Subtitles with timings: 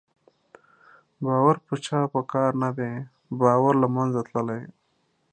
[1.25, 2.93] باور په چا په کار نه دی،
[3.41, 4.61] باور له منځه تللی